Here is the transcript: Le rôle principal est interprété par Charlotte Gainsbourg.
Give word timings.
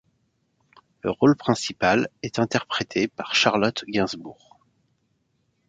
Le 1.03 1.11
rôle 1.11 1.35
principal 1.37 2.09
est 2.23 2.39
interprété 2.39 3.07
par 3.07 3.35
Charlotte 3.35 3.85
Gainsbourg. 3.87 4.59